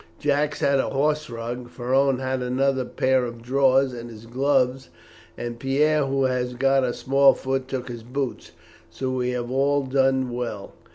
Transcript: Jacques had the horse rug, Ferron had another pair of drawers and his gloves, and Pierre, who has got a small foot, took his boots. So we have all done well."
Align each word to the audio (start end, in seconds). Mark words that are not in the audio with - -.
Jacques 0.19 0.57
had 0.57 0.77
the 0.79 0.89
horse 0.89 1.29
rug, 1.29 1.69
Ferron 1.69 2.17
had 2.17 2.41
another 2.41 2.85
pair 2.85 3.23
of 3.23 3.39
drawers 3.43 3.93
and 3.93 4.09
his 4.09 4.25
gloves, 4.25 4.89
and 5.37 5.59
Pierre, 5.59 6.05
who 6.07 6.23
has 6.23 6.55
got 6.55 6.83
a 6.83 6.91
small 6.91 7.35
foot, 7.35 7.67
took 7.67 7.87
his 7.87 8.01
boots. 8.01 8.51
So 8.89 9.11
we 9.11 9.29
have 9.29 9.51
all 9.51 9.83
done 9.85 10.31
well." 10.31 10.73